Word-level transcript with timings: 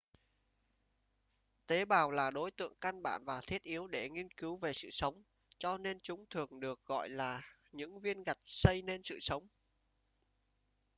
tế 1.67 1.85
bào 1.85 2.11
là 2.11 2.31
đối 2.31 2.51
tượng 2.51 2.73
căn 2.81 3.03
bản 3.03 3.23
và 3.25 3.41
thiết 3.47 3.63
yếu 3.63 3.87
để 3.87 4.09
nghiên 4.09 4.27
cứu 4.37 4.55
về 4.57 4.73
sự 4.73 4.89
sống 4.91 5.23
cho 5.57 5.77
nên 5.77 5.99
chúng 5.99 6.25
thường 6.29 6.59
được 6.59 6.81
gọi 6.85 7.09
là 7.09 7.41
những 7.71 7.99
viên 7.99 8.23
gạch 8.23 8.39
xây 8.43 8.81
nên 8.81 9.03
sự 9.03 9.17
sống 9.21 9.47